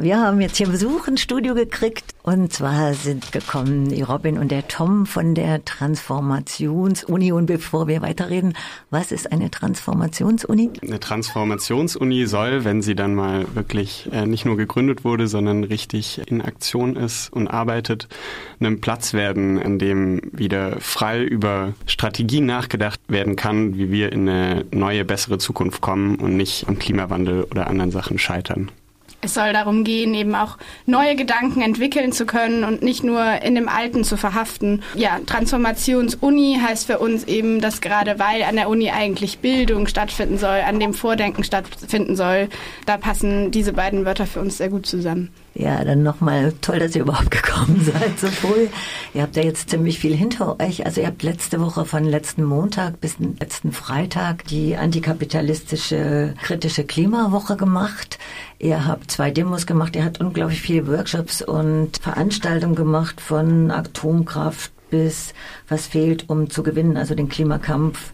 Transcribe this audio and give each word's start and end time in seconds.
Wir 0.00 0.20
haben 0.20 0.40
jetzt 0.40 0.56
hier 0.56 0.68
Besuch 0.68 1.08
ins 1.08 1.20
Studio 1.20 1.54
gekriegt 1.54 2.14
und 2.22 2.52
zwar 2.52 2.94
sind 2.94 3.32
gekommen 3.32 3.88
die 3.88 4.02
Robin 4.02 4.38
und 4.38 4.52
der 4.52 4.68
Tom 4.68 5.06
von 5.06 5.34
der 5.34 5.64
Transformationsuni. 5.64 7.32
Und 7.32 7.46
bevor 7.46 7.88
wir 7.88 8.00
weiterreden, 8.00 8.54
was 8.90 9.10
ist 9.10 9.32
eine 9.32 9.50
Transformationsuni? 9.50 10.70
Eine 10.82 11.00
Transformationsuni 11.00 12.26
soll, 12.26 12.64
wenn 12.64 12.80
sie 12.80 12.94
dann 12.94 13.14
mal 13.14 13.46
wirklich 13.54 14.08
äh, 14.12 14.26
nicht 14.26 14.44
nur 14.44 14.56
gegründet 14.56 15.04
wurde, 15.04 15.26
sondern 15.26 15.64
richtig 15.64 16.20
in 16.26 16.42
Aktion 16.42 16.94
ist 16.94 17.32
und 17.32 17.48
arbeitet, 17.48 18.08
einem 18.60 18.80
Platz 18.80 19.14
werden, 19.14 19.60
an 19.60 19.80
dem 19.80 20.20
wieder 20.32 20.80
frei 20.80 21.24
über 21.24 21.72
Strategien 21.86 22.46
nachgedacht 22.46 23.00
werden 23.08 23.34
kann, 23.34 23.76
wie 23.76 23.90
wir 23.90 24.12
in 24.12 24.28
eine 24.28 24.64
neue, 24.70 25.04
bessere 25.04 25.38
Zukunft 25.38 25.80
kommen 25.80 26.16
und 26.16 26.36
nicht 26.36 26.68
am 26.68 26.78
Klimawandel 26.78 27.44
oder 27.44 27.66
anderen 27.66 27.90
Sachen 27.90 28.18
scheitern. 28.18 28.70
Es 29.20 29.34
soll 29.34 29.52
darum 29.52 29.82
gehen, 29.82 30.14
eben 30.14 30.36
auch 30.36 30.58
neue 30.86 31.16
Gedanken 31.16 31.60
entwickeln 31.60 32.12
zu 32.12 32.24
können 32.24 32.62
und 32.62 32.82
nicht 32.82 33.02
nur 33.02 33.42
in 33.42 33.56
dem 33.56 33.68
Alten 33.68 34.04
zu 34.04 34.16
verhaften. 34.16 34.82
Ja, 34.94 35.18
Transformationsuni 35.26 36.60
heißt 36.64 36.86
für 36.86 37.00
uns 37.00 37.24
eben, 37.24 37.60
dass 37.60 37.80
gerade 37.80 38.20
weil 38.20 38.44
an 38.44 38.54
der 38.54 38.68
Uni 38.68 38.90
eigentlich 38.90 39.40
Bildung 39.40 39.88
stattfinden 39.88 40.38
soll, 40.38 40.60
an 40.60 40.78
dem 40.78 40.94
Vordenken 40.94 41.42
stattfinden 41.42 42.14
soll, 42.14 42.48
da 42.86 42.96
passen 42.96 43.50
diese 43.50 43.72
beiden 43.72 44.04
Wörter 44.04 44.26
für 44.26 44.40
uns 44.40 44.58
sehr 44.58 44.68
gut 44.68 44.86
zusammen. 44.86 45.30
Ja, 45.58 45.84
dann 45.84 46.04
nochmal 46.04 46.54
toll, 46.60 46.78
dass 46.78 46.94
ihr 46.94 47.02
überhaupt 47.02 47.30
gekommen 47.42 47.82
seid 47.84 48.18
so 48.20 48.28
früh. 48.28 48.68
Ihr 49.12 49.22
habt 49.22 49.34
ja 49.36 49.42
jetzt 49.42 49.70
ziemlich 49.70 49.98
viel 49.98 50.14
hinter 50.14 50.60
euch. 50.60 50.86
Also 50.86 51.00
ihr 51.00 51.08
habt 51.08 51.24
letzte 51.24 51.60
Woche 51.60 51.84
von 51.84 52.04
letzten 52.04 52.44
Montag 52.44 53.00
bis 53.00 53.16
letzten 53.18 53.72
Freitag 53.72 54.44
die 54.46 54.76
antikapitalistische 54.76 56.34
kritische 56.40 56.84
Klimawoche 56.84 57.56
gemacht. 57.56 58.20
Ihr 58.60 58.86
habt 58.86 59.10
zwei 59.18 59.32
Demos 59.32 59.66
gemacht, 59.66 59.96
ihr 59.96 60.04
habt 60.04 60.20
unglaublich 60.20 60.60
viele 60.60 60.86
Workshops 60.86 61.42
und 61.42 61.98
Veranstaltungen 62.00 62.76
gemacht 62.76 63.20
von 63.20 63.72
Atomkraft 63.72 64.70
bis 64.90 65.34
was 65.68 65.88
fehlt, 65.88 66.30
um 66.30 66.50
zu 66.50 66.62
gewinnen, 66.62 66.96
also 66.96 67.16
den 67.16 67.28
Klimakampf 67.28 68.12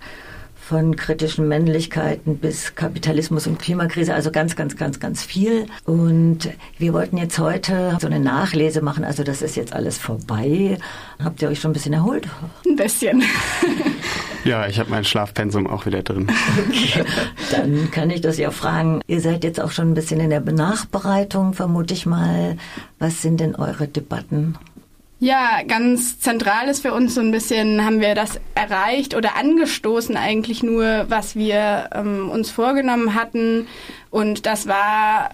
von 0.56 0.96
kritischen 0.96 1.46
Männlichkeiten 1.46 2.38
bis 2.38 2.74
Kapitalismus 2.74 3.46
und 3.46 3.58
Klimakrise, 3.58 4.14
also 4.14 4.30
ganz, 4.30 4.56
ganz, 4.56 4.78
ganz, 4.78 4.98
ganz 4.98 5.22
viel. 5.22 5.66
Und 5.84 6.48
wir 6.78 6.94
wollten 6.94 7.18
jetzt 7.18 7.38
heute 7.38 7.98
so 8.00 8.06
eine 8.06 8.18
Nachlese 8.18 8.80
machen, 8.80 9.04
also 9.04 9.24
das 9.24 9.42
ist 9.42 9.56
jetzt 9.56 9.74
alles 9.74 9.98
vorbei. 9.98 10.78
Habt 11.22 11.42
ihr 11.42 11.50
euch 11.50 11.60
schon 11.60 11.72
ein 11.72 11.74
bisschen 11.74 11.92
erholt? 11.92 12.26
Ein 12.64 12.76
bisschen. 12.76 13.22
Ja, 14.44 14.66
ich 14.66 14.78
habe 14.78 14.90
mein 14.90 15.04
Schlafpensum 15.04 15.66
auch 15.66 15.86
wieder 15.86 16.02
drin. 16.02 16.28
Okay. 16.68 17.04
Dann 17.50 17.90
kann 17.90 18.10
ich 18.10 18.20
das 18.20 18.38
ja 18.38 18.50
fragen. 18.50 19.00
Ihr 19.06 19.20
seid 19.20 19.44
jetzt 19.44 19.60
auch 19.60 19.70
schon 19.70 19.90
ein 19.90 19.94
bisschen 19.94 20.20
in 20.20 20.30
der 20.30 20.40
Nachbereitung, 20.40 21.54
vermute 21.54 21.94
ich 21.94 22.06
mal. 22.06 22.56
Was 22.98 23.22
sind 23.22 23.40
denn 23.40 23.54
eure 23.54 23.88
Debatten? 23.88 24.56
Ja, 25.20 25.62
ganz 25.66 26.20
zentral 26.20 26.68
ist 26.68 26.82
für 26.82 26.92
uns 26.92 27.14
so 27.14 27.20
ein 27.20 27.30
bisschen, 27.30 27.84
haben 27.84 28.00
wir 28.00 28.14
das 28.14 28.40
erreicht 28.54 29.14
oder 29.14 29.36
angestoßen 29.36 30.16
eigentlich 30.16 30.62
nur, 30.62 31.06
was 31.08 31.34
wir 31.36 31.88
ähm, 31.94 32.28
uns 32.30 32.50
vorgenommen 32.50 33.14
hatten. 33.14 33.66
Und 34.10 34.44
das 34.44 34.66
war 34.66 35.30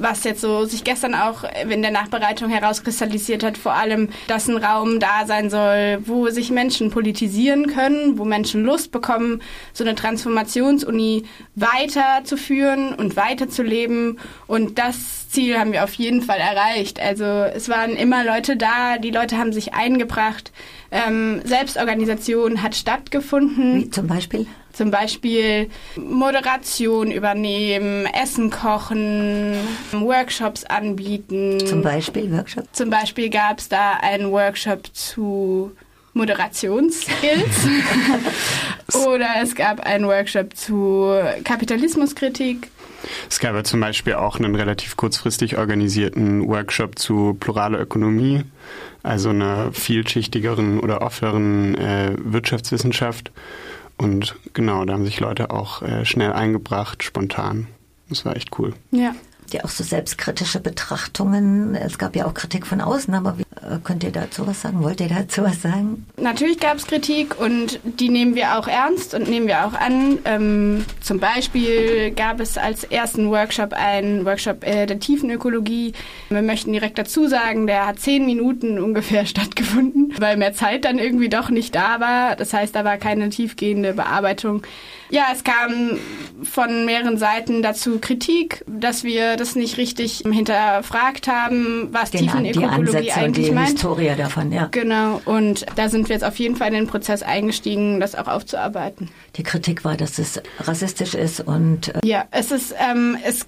was 0.00 0.24
jetzt 0.24 0.40
so 0.40 0.64
sich 0.64 0.84
gestern 0.84 1.14
auch 1.14 1.44
in 1.68 1.82
der 1.82 1.90
Nachbereitung 1.90 2.50
herauskristallisiert 2.50 3.42
hat, 3.42 3.58
vor 3.58 3.74
allem, 3.74 4.08
dass 4.26 4.48
ein 4.48 4.56
Raum 4.56 5.00
da 5.00 5.26
sein 5.26 5.50
soll, 5.50 5.98
wo 6.04 6.28
sich 6.28 6.50
Menschen 6.50 6.90
politisieren 6.90 7.66
können, 7.66 8.18
wo 8.18 8.24
Menschen 8.24 8.64
Lust 8.64 8.92
bekommen, 8.92 9.42
so 9.72 9.84
eine 9.84 9.94
Transformationsuni 9.94 11.24
weiterzuführen 11.54 12.94
und 12.94 13.16
weiterzuleben. 13.16 14.18
Und 14.46 14.78
das 14.78 15.28
Ziel 15.28 15.58
haben 15.58 15.72
wir 15.72 15.84
auf 15.84 15.94
jeden 15.94 16.22
Fall 16.22 16.38
erreicht. 16.38 17.00
Also 17.00 17.24
es 17.24 17.68
waren 17.68 17.90
immer 17.90 18.24
Leute 18.24 18.56
da, 18.56 18.98
die 18.98 19.10
Leute 19.10 19.38
haben 19.38 19.52
sich 19.52 19.74
eingebracht. 19.74 20.52
Ähm, 20.90 21.40
Selbstorganisation 21.44 22.62
hat 22.62 22.74
stattgefunden. 22.74 23.76
Wie 23.76 23.90
zum 23.90 24.06
Beispiel? 24.06 24.46
Zum 24.72 24.90
Beispiel 24.90 25.70
Moderation 25.96 27.10
übernehmen, 27.10 28.06
Essen 28.06 28.50
kochen, 28.50 29.54
Workshops 29.92 30.64
anbieten. 30.64 31.64
Zum 31.66 31.82
Beispiel 31.82 32.30
Workshops? 32.32 32.68
Zum 32.72 32.90
Beispiel 32.90 33.30
gab 33.30 33.58
es 33.58 33.68
da 33.68 33.94
einen 34.00 34.30
Workshop 34.30 34.94
zu 34.94 35.72
Moderationsskills. 36.12 37.68
Oder 39.06 39.28
es 39.42 39.54
gab 39.54 39.80
einen 39.80 40.06
Workshop 40.06 40.56
zu 40.56 41.12
Kapitalismuskritik. 41.44 42.68
Es 43.28 43.38
gab 43.38 43.54
ja 43.54 43.64
zum 43.64 43.80
Beispiel 43.80 44.14
auch 44.14 44.38
einen 44.38 44.54
relativ 44.54 44.96
kurzfristig 44.96 45.56
organisierten 45.56 46.46
Workshop 46.48 46.98
zu 46.98 47.36
pluraler 47.38 47.80
Ökonomie, 47.80 48.42
also 49.02 49.30
einer 49.30 49.72
vielschichtigeren 49.72 50.80
oder 50.80 51.00
offeneren 51.00 51.76
äh, 51.76 52.14
Wirtschaftswissenschaft. 52.18 53.30
Und 54.00 54.34
genau, 54.54 54.86
da 54.86 54.94
haben 54.94 55.04
sich 55.04 55.20
Leute 55.20 55.50
auch 55.50 55.82
äh, 55.82 56.06
schnell 56.06 56.32
eingebracht, 56.32 57.02
spontan. 57.02 57.66
Das 58.08 58.24
war 58.24 58.34
echt 58.34 58.58
cool. 58.58 58.72
Ja 58.90 59.14
ja 59.54 59.64
auch 59.64 59.68
so 59.68 59.84
selbstkritische 59.84 60.60
Betrachtungen. 60.60 61.74
Es 61.74 61.98
gab 61.98 62.16
ja 62.16 62.26
auch 62.26 62.34
Kritik 62.34 62.66
von 62.66 62.80
außen, 62.80 63.14
aber 63.14 63.38
wie, 63.38 63.42
äh, 63.42 63.78
könnt 63.82 64.04
ihr 64.04 64.12
dazu 64.12 64.46
was 64.46 64.60
sagen? 64.60 64.82
Wollt 64.82 65.00
ihr 65.00 65.08
dazu 65.08 65.42
was 65.42 65.62
sagen? 65.62 66.06
Natürlich 66.16 66.58
gab 66.58 66.76
es 66.76 66.86
Kritik 66.86 67.38
und 67.40 67.80
die 67.84 68.08
nehmen 68.08 68.34
wir 68.34 68.58
auch 68.58 68.68
ernst 68.68 69.14
und 69.14 69.28
nehmen 69.28 69.46
wir 69.46 69.66
auch 69.66 69.74
an. 69.74 70.18
Ähm, 70.24 70.84
zum 71.00 71.18
Beispiel 71.18 72.10
gab 72.12 72.40
es 72.40 72.58
als 72.58 72.84
ersten 72.84 73.30
Workshop 73.30 73.72
einen 73.72 74.24
Workshop 74.24 74.66
äh, 74.66 74.86
der 74.86 74.98
Tiefenökologie. 75.00 75.92
Wir 76.28 76.42
möchten 76.42 76.72
direkt 76.72 76.98
dazu 76.98 77.28
sagen, 77.28 77.66
der 77.66 77.86
hat 77.86 77.98
zehn 77.98 78.26
Minuten 78.26 78.78
ungefähr 78.78 79.26
stattgefunden, 79.30 80.14
weil 80.18 80.36
mehr 80.36 80.54
Zeit 80.54 80.84
dann 80.84 80.98
irgendwie 80.98 81.28
doch 81.28 81.50
nicht 81.50 81.74
da 81.74 82.00
war. 82.00 82.36
Das 82.36 82.52
heißt, 82.52 82.74
da 82.74 82.84
war 82.84 82.96
keine 82.96 83.30
tiefgehende 83.30 83.94
Bearbeitung. 83.94 84.62
Ja, 85.10 85.26
es 85.32 85.44
kam 85.44 85.98
von 86.42 86.84
mehreren 86.84 87.18
Seiten 87.18 87.62
dazu 87.62 87.98
Kritik, 87.98 88.64
dass 88.66 89.04
wir 89.04 89.36
das 89.36 89.56
nicht 89.56 89.76
richtig 89.76 90.22
hinterfragt 90.30 91.28
haben, 91.28 91.88
was 91.92 92.10
Den, 92.10 92.22
Tiefenökologie 92.22 93.02
die 93.02 93.12
eigentlich 93.12 93.46
die 93.46 93.52
meint. 93.52 93.70
Historie 93.70 94.14
davon, 94.16 94.52
ja. 94.52 94.68
Genau, 94.70 95.20
und 95.24 95.66
da 95.76 95.88
sind 95.88 96.08
wir 96.08 96.14
jetzt 96.14 96.24
auf 96.24 96.38
jeden 96.38 96.56
Fall 96.56 96.68
in 96.68 96.74
den 96.74 96.86
Prozess 96.86 97.22
eingestiegen, 97.22 98.00
das 98.00 98.14
auch 98.14 98.28
aufzuarbeiten. 98.28 99.10
Die 99.36 99.42
Kritik 99.42 99.84
war, 99.84 99.96
dass 99.96 100.18
es 100.18 100.40
rassistisch 100.60 101.14
ist 101.14 101.40
und... 101.40 101.88
Äh 101.88 102.00
ja, 102.04 102.24
es 102.30 102.52
ist, 102.52 102.74
ähm, 102.78 103.18
es, 103.24 103.46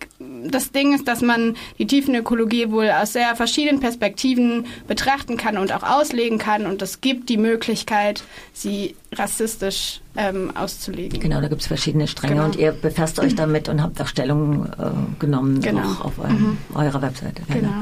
das 0.51 0.73
Ding 0.73 0.95
ist, 0.95 1.09
dass 1.09 1.23
man 1.23 1.57
die 1.79 1.87
Tiefenökologie 1.87 2.71
wohl 2.71 2.91
aus 2.91 3.13
sehr 3.13 3.35
verschiedenen 3.37 3.81
Perspektiven 3.81 4.67
betrachten 4.87 5.37
kann 5.37 5.59
und 5.59 5.73
auch 5.73 5.83
auslegen 5.83 6.39
kann 6.39 6.67
und 6.67 6.83
es 6.83 7.01
gibt 7.01 7.29
die 7.29 7.37
Möglichkeit, 7.37 8.25
sie 8.53 8.97
rassistisch 9.13 10.01
ähm, 10.17 10.57
auszulegen. 10.57 11.21
Genau, 11.21 11.41
da 11.41 11.49
gibt 11.49 11.63
es 11.63 11.67
verschiedene 11.67 12.07
Stränge 12.07 12.35
genau. 12.35 12.47
und 12.47 12.57
ihr 12.57 12.73
befasst 12.73 13.19
euch 13.19 13.35
damit 13.37 13.69
und 13.69 13.83
habt 13.83 14.01
auch 14.01 14.07
Stellung 14.07 14.67
äh, 14.67 14.91
genommen 15.19 15.61
genau. 15.61 15.83
auch 15.83 16.05
auf 16.07 16.19
eurem, 16.19 16.59
mhm. 16.71 16.77
eurer 16.77 17.03
Webseite. 17.03 17.43
Genau. 17.49 17.73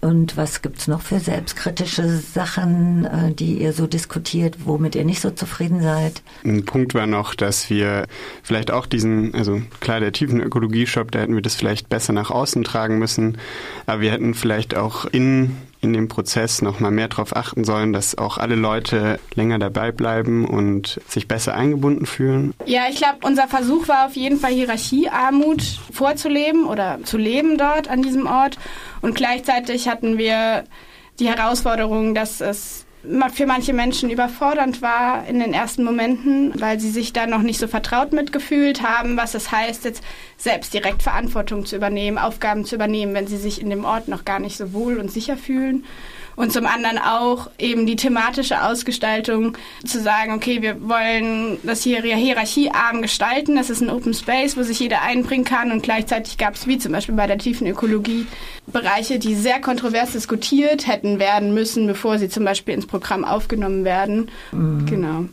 Und 0.00 0.36
was 0.36 0.62
gibt's 0.62 0.86
noch 0.86 1.00
für 1.00 1.18
selbstkritische 1.18 2.08
Sachen, 2.18 3.04
äh, 3.04 3.32
die 3.32 3.60
ihr 3.60 3.72
so 3.72 3.86
diskutiert, 3.86 4.58
womit 4.64 4.94
ihr 4.94 5.04
nicht 5.04 5.20
so 5.20 5.30
zufrieden 5.30 5.82
seid? 5.82 6.22
Ein 6.44 6.64
Punkt 6.64 6.94
war 6.94 7.06
noch, 7.06 7.34
dass 7.34 7.68
wir 7.68 8.06
vielleicht 8.42 8.70
auch 8.70 8.86
diesen, 8.86 9.34
also 9.34 9.60
klar, 9.80 9.98
der 9.98 10.12
tiefen 10.12 10.40
Ökologie-Shop, 10.40 11.10
da 11.10 11.18
hätten 11.20 11.34
wir 11.34 11.42
das 11.42 11.56
vielleicht 11.56 11.88
besser 11.88 12.12
nach 12.12 12.30
außen 12.30 12.62
tragen 12.62 12.98
müssen, 12.98 13.38
aber 13.86 14.00
wir 14.00 14.12
hätten 14.12 14.34
vielleicht 14.34 14.76
auch 14.76 15.04
in 15.04 15.56
in 15.80 15.92
dem 15.92 16.08
Prozess 16.08 16.60
noch 16.60 16.80
mal 16.80 16.90
mehr 16.90 17.08
darauf 17.08 17.36
achten 17.36 17.64
sollen, 17.64 17.92
dass 17.92 18.18
auch 18.18 18.38
alle 18.38 18.56
Leute 18.56 19.20
länger 19.34 19.58
dabei 19.58 19.92
bleiben 19.92 20.44
und 20.44 21.00
sich 21.06 21.28
besser 21.28 21.54
eingebunden 21.54 22.06
fühlen? 22.06 22.52
Ja, 22.66 22.82
ich 22.90 22.96
glaube, 22.96 23.18
unser 23.22 23.46
Versuch 23.46 23.86
war 23.86 24.06
auf 24.06 24.16
jeden 24.16 24.38
Fall 24.38 24.52
Hierarchiearmut 24.52 25.62
vorzuleben 25.92 26.64
oder 26.64 26.98
zu 27.04 27.16
leben 27.16 27.58
dort 27.58 27.88
an 27.88 28.02
diesem 28.02 28.26
Ort. 28.26 28.58
Und 29.00 29.14
gleichzeitig 29.14 29.88
hatten 29.88 30.18
wir 30.18 30.64
die 31.18 31.28
Herausforderung, 31.28 32.14
dass 32.14 32.40
es 32.40 32.84
für 33.32 33.46
manche 33.46 33.72
Menschen 33.72 34.10
überfordernd 34.10 34.82
war 34.82 35.26
in 35.26 35.38
den 35.38 35.54
ersten 35.54 35.84
Momenten, 35.84 36.60
weil 36.60 36.80
sie 36.80 36.90
sich 36.90 37.12
da 37.12 37.26
noch 37.26 37.42
nicht 37.42 37.58
so 37.58 37.68
vertraut 37.68 38.12
mitgefühlt 38.12 38.82
haben, 38.82 39.16
was 39.16 39.34
es 39.34 39.52
heißt, 39.52 39.84
jetzt 39.84 40.02
selbst 40.36 40.74
direkt 40.74 41.02
Verantwortung 41.02 41.64
zu 41.64 41.76
übernehmen, 41.76 42.18
Aufgaben 42.18 42.64
zu 42.64 42.74
übernehmen, 42.74 43.14
wenn 43.14 43.28
sie 43.28 43.36
sich 43.36 43.60
in 43.60 43.70
dem 43.70 43.84
Ort 43.84 44.08
noch 44.08 44.24
gar 44.24 44.40
nicht 44.40 44.56
so 44.56 44.72
wohl 44.72 44.98
und 44.98 45.10
sicher 45.10 45.36
fühlen 45.36 45.84
und 46.38 46.52
zum 46.52 46.66
anderen 46.66 46.98
auch 46.98 47.50
eben 47.58 47.84
die 47.84 47.96
thematische 47.96 48.62
Ausgestaltung 48.62 49.58
zu 49.84 50.00
sagen, 50.00 50.32
okay, 50.32 50.62
wir 50.62 50.88
wollen 50.88 51.58
das 51.64 51.82
hier 51.82 52.00
hierarchiearm 52.00 53.02
gestalten, 53.02 53.56
das 53.56 53.70
ist 53.70 53.80
ein 53.80 53.90
Open 53.90 54.14
Space, 54.14 54.56
wo 54.56 54.62
sich 54.62 54.78
jeder 54.78 55.02
einbringen 55.02 55.44
kann 55.44 55.72
und 55.72 55.82
gleichzeitig 55.82 56.38
gab 56.38 56.54
es 56.54 56.68
wie 56.68 56.78
zum 56.78 56.92
Beispiel 56.92 57.16
bei 57.16 57.26
der 57.26 57.38
tiefen 57.38 57.66
Ökologie 57.66 58.26
Bereiche, 58.68 59.18
die 59.18 59.34
sehr 59.34 59.60
kontrovers 59.60 60.12
diskutiert 60.12 60.86
hätten 60.86 61.18
werden 61.18 61.54
müssen, 61.54 61.88
bevor 61.88 62.18
sie 62.18 62.28
zum 62.28 62.44
Beispiel 62.44 62.74
ins 62.74 62.86
Programm 62.86 63.24
aufgenommen 63.24 63.84
werden. 63.84 64.30
Mhm. 64.52 64.86
Genau. 64.86 65.24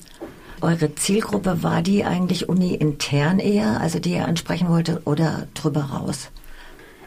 Eure 0.61 0.95
Zielgruppe 0.95 1.61
war 1.61 1.83
die 1.83 2.03
eigentlich 2.03 2.49
uni-intern 2.49 3.37
eher, 3.37 3.79
also 3.79 3.99
die 3.99 4.13
ihr 4.13 4.25
ansprechen 4.25 4.69
wollte, 4.69 5.03
oder 5.05 5.47
drüber 5.53 5.81
raus? 5.81 6.31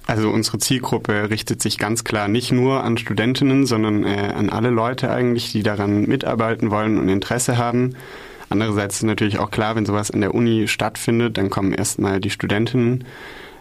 Also 0.08 0.30
unsere 0.30 0.56
Zielgruppe 0.56 1.28
richtet 1.28 1.60
sich 1.60 1.76
ganz 1.76 2.02
klar 2.02 2.28
nicht 2.28 2.50
nur 2.50 2.82
an 2.82 2.96
Studentinnen, 2.96 3.66
sondern 3.66 4.04
äh, 4.04 4.32
an 4.34 4.48
alle 4.48 4.70
Leute 4.70 5.10
eigentlich, 5.10 5.52
die 5.52 5.62
daran 5.62 6.06
mitarbeiten 6.06 6.70
wollen 6.70 6.98
und 6.98 7.10
Interesse 7.10 7.58
haben. 7.58 7.94
Andererseits 8.48 8.96
ist 8.96 9.02
natürlich 9.02 9.38
auch 9.38 9.50
klar, 9.50 9.76
wenn 9.76 9.84
sowas 9.84 10.08
in 10.08 10.22
der 10.22 10.34
Uni 10.34 10.66
stattfindet, 10.66 11.36
dann 11.36 11.50
kommen 11.50 11.74
erstmal 11.74 12.20
die 12.20 12.30
Studentinnen. 12.30 13.04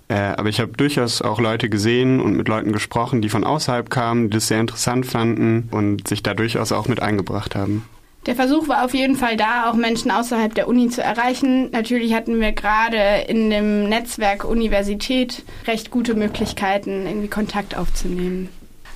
Äh, 0.07 0.13
aber 0.37 0.47
ich 0.47 0.61
habe 0.61 0.71
durchaus 0.71 1.21
auch 1.21 1.41
Leute 1.41 1.67
gesehen 1.67 2.21
und 2.21 2.37
mit 2.37 2.47
Leuten 2.47 2.71
gesprochen, 2.71 3.21
die 3.21 3.27
von 3.27 3.43
außerhalb 3.43 3.89
kamen, 3.89 4.29
die 4.29 4.35
das 4.35 4.47
sehr 4.47 4.61
interessant 4.61 5.05
fanden 5.05 5.67
und 5.71 6.07
sich 6.07 6.23
da 6.23 6.33
durchaus 6.33 6.71
auch 6.71 6.87
mit 6.87 7.01
eingebracht 7.01 7.57
haben. 7.57 7.83
Der 8.25 8.35
Versuch 8.35 8.67
war 8.67 8.83
auf 8.83 8.93
jeden 8.93 9.15
Fall 9.15 9.37
da, 9.37 9.69
auch 9.69 9.75
Menschen 9.75 10.11
außerhalb 10.11 10.53
der 10.53 10.67
Uni 10.67 10.89
zu 10.89 11.01
erreichen. 11.01 11.71
Natürlich 11.71 12.13
hatten 12.13 12.41
wir 12.41 12.51
gerade 12.51 13.23
in 13.27 13.49
dem 13.49 13.87
Netzwerk 13.87 14.43
Universität 14.43 15.43
recht 15.65 15.91
gute 15.91 16.13
Möglichkeiten, 16.13 17.07
irgendwie 17.07 17.29
Kontakt 17.29 17.77
aufzunehmen. 17.77 18.49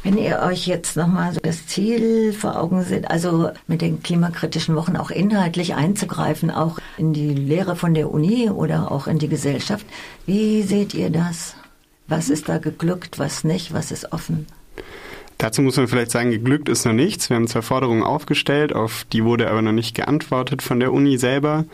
Wenn 0.04 0.18
ihr 0.18 0.40
euch 0.40 0.66
jetzt 0.66 0.98
nochmal 0.98 1.32
so 1.32 1.40
das 1.42 1.68
Ziel 1.68 2.34
vor 2.34 2.60
Augen 2.60 2.84
seht, 2.84 3.10
also 3.12 3.52
mit 3.68 3.82
den 3.82 4.02
klimakritischen 4.02 4.76
Wochen 4.76 4.98
auch 4.98 5.12
inhaltlich 5.12 5.76
einzugreifen, 5.76 6.50
auch 6.50 6.80
in 6.98 7.14
die 7.14 7.30
Lehre 7.30 7.76
von 7.76 7.94
der 7.94 8.12
Uni 8.12 8.50
oder 8.50 8.92
auch 8.92 9.06
in 9.06 9.20
die 9.20 9.30
Gesellschaft, 9.30 9.86
wie 10.26 10.64
seht 10.64 10.96
ihr 10.96 11.12
das? 11.12 11.56
Was 12.08 12.30
ist 12.30 12.50
da 12.50 12.58
geglückt, 12.58 13.20
was 13.20 13.44
nicht, 13.44 13.74
was 13.74 13.92
ist 13.92 14.12
offen? 14.12 14.48
Dazu 15.42 15.64
muss 15.64 15.76
man 15.76 15.88
vielleicht 15.88 16.12
sagen, 16.12 16.30
geglückt 16.30 16.70
ist 16.70 16.86
noch 16.86 16.94
nichts. 16.94 17.32
Wir 17.32 17.36
haben 17.36 17.48
zwei 17.48 17.64
Forderungen 17.64 18.04
aufgestellt, 18.04 18.74
auf 18.74 19.08
die 19.12 19.24
wurde 19.24 19.50
aber 19.50 19.64
noch 19.64 19.72
nicht 19.72 19.96
geantwortet 19.96 20.62
von 20.62 20.80
der 20.80 20.94
Uni 20.94 21.18
selber. 21.18 21.66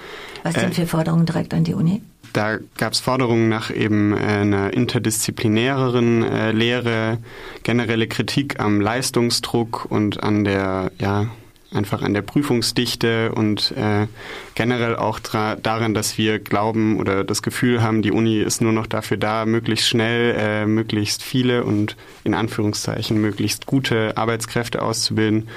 Was 0.44 0.54
sind 0.54 0.70
äh, 0.70 0.72
für 0.72 0.88
Forderungen 0.88 1.26
direkt 1.26 1.54
an 1.54 1.66
die 1.66 1.74
Uni? 1.74 2.02
Da 2.32 2.60
gab 2.78 2.94
es 2.94 3.02
Forderungen 3.02 3.50
nach 3.50 3.70
eben 3.70 4.14
äh, 4.14 4.20
einer 4.20 4.72
interdisziplinäreren 4.74 6.24
äh, 6.24 6.52
Lehre, 6.54 7.18
generelle 7.64 8.08
Kritik 8.08 8.58
am 8.62 8.80
Leistungsdruck 8.80 9.86
und 9.90 10.24
an 10.24 10.46
der 10.46 10.94
ja, 10.98 11.28
einfach 11.72 12.02
an 12.02 12.14
der 12.14 12.22
Prüfungsdichte 12.22 13.32
und 13.34 13.72
äh, 13.72 14.08
generell 14.56 14.96
auch 14.96 15.20
daran, 15.20 15.94
dass 15.94 16.18
wir 16.18 16.40
glauben 16.40 17.00
oder 17.00 17.24
das 17.24 17.42
Gefühl 17.42 17.82
haben, 17.82 18.02
die 18.02 18.12
Uni 18.12 18.40
ist 18.40 18.62
nur 18.62 18.72
noch 18.72 18.88
dafür 18.88 19.18
da, 19.18 19.46
möglichst 19.46 19.88
schnell, 19.88 20.36
äh, 20.38 20.66
möglichst 20.66 21.24
viele 21.24 21.64
und 21.64 21.96
in 22.24 22.34
Anführungszeichen 22.34 23.20
möglichst 23.20 23.66
gute 23.66 24.16
Arbeitskräfte 24.18 24.82
auszubilden. 24.82 25.50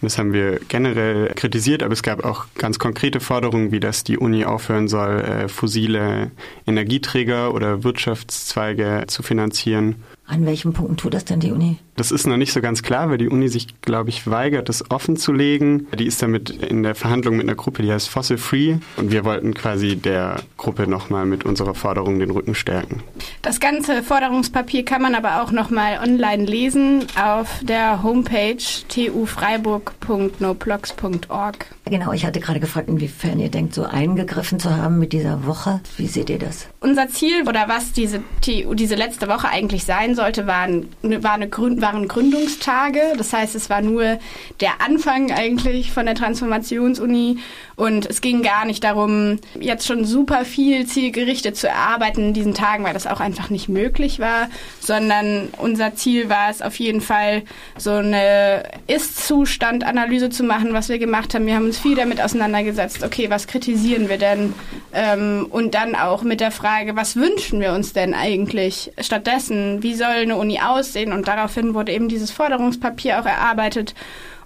Und 0.00 0.06
das 0.06 0.18
haben 0.18 0.32
wir 0.32 0.60
generell 0.68 1.32
kritisiert, 1.34 1.82
aber 1.82 1.92
es 1.92 2.02
gab 2.02 2.24
auch 2.24 2.46
ganz 2.56 2.78
konkrete 2.78 3.20
Forderungen, 3.20 3.72
wie 3.72 3.80
dass 3.80 4.04
die 4.04 4.18
Uni 4.18 4.44
aufhören 4.44 4.88
soll, 4.88 5.20
äh, 5.20 5.48
fossile 5.48 6.30
Energieträger 6.66 7.54
oder 7.54 7.84
Wirtschaftszweige 7.84 9.04
zu 9.06 9.22
finanzieren. 9.22 9.96
An 10.26 10.46
welchen 10.46 10.72
Punkten 10.72 10.96
tut 10.96 11.12
das 11.12 11.26
denn 11.26 11.40
die 11.40 11.52
Uni? 11.52 11.76
Das 11.96 12.10
ist 12.10 12.26
noch 12.26 12.38
nicht 12.38 12.52
so 12.52 12.62
ganz 12.62 12.82
klar, 12.82 13.10
weil 13.10 13.18
die 13.18 13.28
Uni 13.28 13.48
sich, 13.48 13.80
glaube 13.82 14.08
ich, 14.08 14.26
weigert, 14.26 14.70
das 14.70 14.90
offen 14.90 15.16
zu 15.16 15.32
legen. 15.32 15.86
Die 15.98 16.06
ist 16.06 16.22
damit 16.22 16.48
in 16.48 16.82
der 16.82 16.94
Verhandlung 16.94 17.36
mit 17.36 17.46
einer 17.46 17.54
Gruppe, 17.54 17.82
die 17.82 17.92
heißt 17.92 18.08
Fossil 18.08 18.38
Free. 18.38 18.78
Und 18.96 19.12
wir 19.12 19.24
wollten 19.24 19.52
quasi 19.52 19.96
der 19.96 20.40
Gruppe 20.56 20.86
nochmal 20.86 21.26
mit 21.26 21.44
unserer 21.44 21.74
Forderung 21.74 22.18
den 22.18 22.30
Rücken 22.30 22.54
stärken. 22.54 23.02
Das 23.42 23.60
ganze 23.60 24.02
Forderungspapier 24.02 24.84
kann 24.84 25.02
man 25.02 25.14
aber 25.14 25.42
auch 25.42 25.52
nochmal 25.52 26.00
online 26.02 26.44
lesen 26.46 27.04
auf 27.22 27.60
der 27.62 28.02
Homepage 28.02 28.56
tufreiburg.noblogs.org. 29.84 31.66
Genau, 31.86 32.12
ich 32.12 32.24
hatte 32.24 32.40
gerade 32.40 32.60
gefragt, 32.60 32.88
inwiefern 32.88 33.38
ihr 33.38 33.50
denkt, 33.50 33.74
so 33.74 33.84
eingegriffen 33.84 34.58
zu 34.58 34.74
haben 34.74 34.98
mit 34.98 35.12
dieser 35.12 35.46
Woche. 35.46 35.80
Wie 35.98 36.06
seht 36.06 36.30
ihr 36.30 36.38
das? 36.38 36.66
Unser 36.80 37.08
Ziel 37.08 37.46
oder 37.46 37.68
was 37.68 37.92
diese 37.92 38.22
TU, 38.40 38.72
diese 38.72 38.94
letzte 38.94 39.28
Woche 39.28 39.48
eigentlich 39.48 39.84
sein 39.84 40.14
sollte, 40.14 40.46
waren, 40.46 40.88
war 41.02 41.34
eine 41.34 41.48
Gründ, 41.48 41.82
waren 41.82 42.08
Gründungstage. 42.08 43.00
Das 43.18 43.34
heißt, 43.34 43.54
es 43.54 43.68
war 43.68 43.82
nur 43.82 44.18
der 44.60 44.80
Anfang 44.80 45.30
eigentlich 45.30 45.92
von 45.92 46.06
der 46.06 46.14
Transformationsuni 46.14 47.38
und 47.76 48.06
es 48.06 48.22
ging 48.22 48.42
gar 48.42 48.64
nicht 48.64 48.82
darum, 48.82 49.38
jetzt 49.60 49.86
schon 49.86 50.06
super 50.06 50.46
viel 50.46 50.86
zielgerichtet 50.86 51.56
zu 51.56 51.68
erarbeiten 51.68 52.28
in 52.28 52.32
diesen 52.32 52.54
Tagen, 52.54 52.84
weil 52.84 52.94
das 52.94 53.06
auch 53.06 53.20
einfach 53.20 53.50
nicht 53.50 53.68
möglich 53.68 54.20
war, 54.20 54.48
sondern 54.80 55.48
unser 55.58 55.94
Ziel 55.96 56.30
war 56.30 56.48
es 56.50 56.62
auf 56.62 56.78
jeden 56.78 57.02
Fall, 57.02 57.42
so 57.76 57.90
eine 57.90 58.62
Ist-Zustand-Analyse 58.86 60.30
zu 60.30 60.44
machen, 60.44 60.72
was 60.72 60.88
wir 60.88 60.98
gemacht 60.98 61.34
haben. 61.34 61.46
Wir 61.46 61.56
haben 61.56 61.73
uns 61.74 61.82
viel 61.82 61.96
damit 61.96 62.20
auseinandergesetzt, 62.20 63.02
okay, 63.02 63.30
was 63.30 63.48
kritisieren 63.48 64.08
wir 64.08 64.18
denn? 64.18 64.54
Ähm, 64.92 65.46
und 65.50 65.74
dann 65.74 65.96
auch 65.96 66.22
mit 66.22 66.40
der 66.40 66.52
Frage, 66.52 66.94
was 66.94 67.16
wünschen 67.16 67.60
wir 67.60 67.72
uns 67.72 67.92
denn 67.92 68.14
eigentlich 68.14 68.92
stattdessen? 69.00 69.82
Wie 69.82 69.94
soll 69.94 70.06
eine 70.06 70.36
Uni 70.36 70.60
aussehen? 70.60 71.12
Und 71.12 71.26
daraufhin 71.26 71.74
wurde 71.74 71.92
eben 71.92 72.08
dieses 72.08 72.30
Forderungspapier 72.30 73.20
auch 73.20 73.26
erarbeitet. 73.26 73.94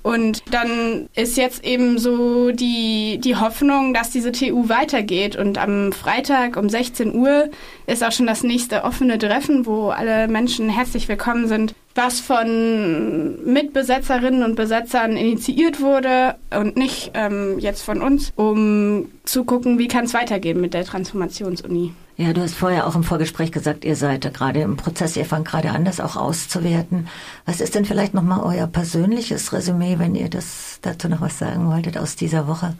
Und 0.02 0.42
dann 0.50 1.08
ist 1.14 1.36
jetzt 1.36 1.64
eben 1.64 1.98
so 1.98 2.50
die, 2.50 3.18
die 3.22 3.36
Hoffnung, 3.36 3.94
dass 3.94 4.10
diese 4.10 4.32
TU 4.32 4.68
weitergeht. 4.68 5.36
Und 5.36 5.58
am 5.58 5.92
Freitag 5.92 6.56
um 6.56 6.68
16 6.68 7.14
Uhr 7.14 7.48
ist 7.86 8.04
auch 8.04 8.12
schon 8.12 8.26
das 8.26 8.42
nächste 8.42 8.84
offene 8.84 9.18
Treffen, 9.18 9.66
wo 9.66 9.88
alle 9.88 10.28
Menschen 10.28 10.68
herzlich 10.68 11.08
willkommen 11.08 11.48
sind, 11.48 11.74
was 11.94 12.20
von 12.20 13.44
Mitbesetzerinnen 13.44 14.44
und 14.44 14.54
Besetzern 14.54 15.16
initiiert 15.16 15.80
wurde 15.80 16.36
und 16.56 16.76
nicht 16.76 17.10
ähm, 17.14 17.58
jetzt 17.58 17.82
von 17.82 18.02
uns, 18.02 18.32
um 18.36 19.10
zu 19.24 19.44
gucken, 19.44 19.78
wie 19.78 19.88
kann 19.88 20.04
es 20.04 20.14
weitergehen 20.14 20.60
mit 20.60 20.74
der 20.74 20.84
Transformationsuni. 20.84 21.92
Ja, 22.20 22.32
du 22.32 22.40
hast 22.40 22.56
vorher 22.56 22.88
auch 22.88 22.96
im 22.96 23.04
Vorgespräch 23.04 23.52
gesagt, 23.52 23.84
ihr 23.84 23.94
seid 23.94 24.34
gerade 24.34 24.60
im 24.60 24.76
Prozess, 24.76 25.16
ihr 25.16 25.24
fangt 25.24 25.46
gerade 25.46 25.70
an, 25.70 25.84
das 25.84 26.00
auch 26.00 26.16
auszuwerten. 26.16 27.06
Was 27.46 27.60
ist 27.60 27.76
denn 27.76 27.84
vielleicht 27.84 28.12
nochmal 28.12 28.40
euer 28.40 28.66
persönliches 28.66 29.52
Resümee, 29.52 30.00
wenn 30.00 30.16
ihr 30.16 30.28
das 30.28 30.80
dazu 30.82 31.08
noch 31.08 31.20
was 31.20 31.38
sagen 31.38 31.70
wolltet 31.70 31.96
aus 31.96 32.16
dieser 32.16 32.48
Woche? 32.48 32.74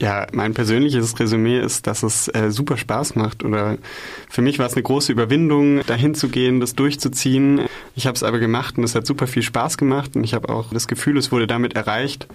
Ja, 0.00 0.26
mein 0.32 0.54
persönliches 0.54 1.20
Resümee 1.20 1.60
ist, 1.60 1.86
dass 1.86 2.02
es 2.02 2.28
äh, 2.28 2.50
super 2.50 2.78
Spaß 2.78 3.14
macht. 3.14 3.44
Oder 3.44 3.76
für 4.30 4.40
mich 4.40 4.58
war 4.58 4.66
es 4.66 4.72
eine 4.72 4.84
große 4.84 5.12
Überwindung, 5.12 5.82
dahin 5.86 6.14
zu 6.14 6.30
gehen, 6.30 6.58
das 6.58 6.74
durchzuziehen. 6.74 7.60
Ich 7.94 8.06
habe 8.06 8.16
es 8.16 8.22
aber 8.22 8.38
gemacht 8.38 8.78
und 8.78 8.84
es 8.84 8.94
hat 8.94 9.06
super 9.06 9.26
viel 9.26 9.42
Spaß 9.42 9.76
gemacht 9.76 10.16
und 10.16 10.24
ich 10.24 10.32
habe 10.32 10.48
auch 10.48 10.72
das 10.72 10.88
Gefühl, 10.88 11.18
es 11.18 11.30
wurde 11.30 11.46
damit 11.46 11.74
erreicht. 11.74 12.26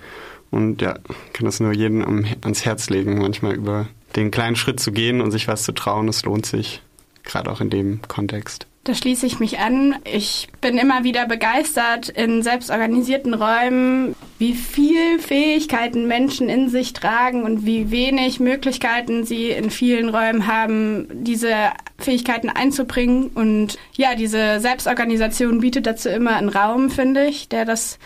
Und 0.52 0.84
ja, 0.84 1.00
kann 1.34 1.46
das 1.46 1.60
nur 1.60 1.74
jedem 1.74 2.26
ans 2.44 2.64
Herz 2.64 2.92
legen, 2.92 3.18
manchmal 3.18 3.56
über 3.56 3.88
den 4.16 4.32
kleinen 4.32 4.56
Schritt 4.56 4.80
zu 4.80 4.92
gehen 4.92 5.22
und 5.22 5.32
sich 5.32 5.48
was 5.48 5.64
zu 5.64 5.72
trauen, 5.72 6.08
es 6.08 6.24
lohnt 6.24 6.46
sich, 6.46 6.82
gerade 7.24 7.50
auch 7.52 7.62
in 7.62 7.70
dem 7.70 8.02
Kontext. 8.08 8.68
Da 8.84 8.96
schließe 8.96 9.28
ich 9.28 9.40
mich 9.40 9.60
an. 9.60 9.96
Ich 10.06 10.48
bin 10.60 10.80
immer 10.80 11.04
wieder 11.04 11.28
begeistert 11.28 12.10
in 12.10 12.42
selbstorganisierten 12.42 13.36
Räumen, 13.36 14.16
wie 14.40 14.54
viel 14.56 15.20
Fähigkeiten 15.20 16.08
Menschen 16.08 16.50
in 16.50 16.68
sich 16.68 16.94
tragen 16.94 17.44
und 17.44 17.64
wie 17.64 17.92
wenig 17.92 18.40
Möglichkeiten 18.40 19.24
sie 19.24 19.52
in 19.52 19.70
vielen 19.70 20.10
Räumen 20.10 20.48
haben, 20.48 21.08
diese 21.12 21.54
Fähigkeiten 22.00 22.50
einzubringen. 22.50 23.28
Und 23.28 23.78
ja, 23.94 24.16
diese 24.16 24.60
Selbstorganisation 24.60 25.60
bietet 25.60 25.86
dazu 25.86 26.10
immer 26.10 26.36
einen 26.38 26.50
Raum, 26.50 26.90
finde 26.90 27.28
ich, 27.28 27.50
der 27.50 27.66
das 27.66 28.00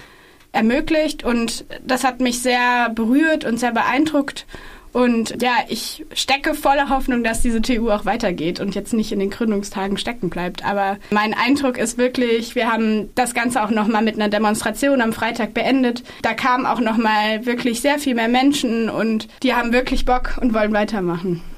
ermöglicht. 0.52 1.24
Und 1.24 1.64
das 1.86 2.04
hat 2.04 2.20
mich 2.20 2.42
sehr 2.42 2.90
berührt 2.90 3.46
und 3.46 3.62
sehr 3.62 3.72
beeindruckt. 3.72 4.46
Und 4.96 5.42
ja, 5.42 5.58
ich 5.68 6.06
stecke 6.14 6.54
voller 6.54 6.88
Hoffnung, 6.88 7.22
dass 7.22 7.42
diese 7.42 7.62
TU 7.62 7.90
auch 7.90 8.06
weitergeht 8.06 8.62
und 8.62 8.76
jetzt 8.76 8.94
nicht 8.94 9.12
in 9.12 9.20
den 9.20 9.30
Gründungstagen 9.30 9.98
stecken 9.98 10.30
bleibt. 10.30 10.64
Aber 10.64 11.00
mein 11.12 11.34
Eindruck 11.34 11.78
ist 11.78 11.98
wirklich, 11.98 12.56
wir 12.56 12.72
haben 12.72 13.10
das 13.14 13.34
Ganze 13.34 13.62
auch 13.62 13.72
nochmal 13.72 14.04
mit 14.04 14.16
einer 14.16 14.30
Demonstration 14.30 15.02
am 15.02 15.12
Freitag 15.12 15.54
beendet. 15.54 16.04
Da 16.22 16.34
kamen 16.34 16.66
auch 16.66 16.80
nochmal 16.80 17.46
wirklich 17.46 17.82
sehr 17.82 18.00
viel 18.00 18.16
mehr 18.16 18.30
Menschen 18.30 18.90
und 18.90 19.28
die 19.44 19.54
haben 19.54 19.74
wirklich 19.74 20.06
Bock 20.06 20.38
und 20.40 20.54
wollen 20.54 20.72
weitermachen. 20.72 21.42